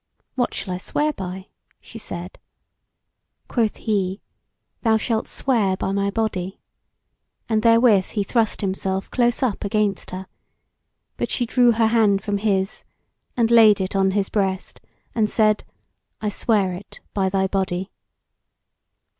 "What 0.33 0.55
shall 0.55 0.73
I 0.73 0.79
swear 0.79 1.13
by?" 1.13 1.49
she 1.79 1.99
said. 1.99 2.39
Quoth 3.47 3.75
he, 3.77 4.19
"Thou 4.81 4.97
shalt 4.97 5.27
swear 5.27 5.77
by 5.77 5.91
my 5.91 6.09
body;" 6.09 6.59
and 7.47 7.61
therewith 7.61 8.05
he 8.05 8.23
thrust 8.23 8.61
himself 8.61 9.11
close 9.11 9.43
up 9.43 9.63
against 9.63 10.09
her; 10.09 10.25
but 11.17 11.29
she 11.29 11.45
drew 11.45 11.73
her 11.73 11.85
hand 11.85 12.23
from 12.23 12.39
his, 12.39 12.83
and 13.37 13.51
laid 13.51 13.79
it 13.79 13.95
on 13.95 14.09
his 14.09 14.29
breast, 14.29 14.81
and 15.13 15.29
said: 15.29 15.63
"I 16.19 16.29
swear 16.29 16.73
it 16.73 16.99
by 17.13 17.29
thy 17.29 17.45
body." 17.45 17.91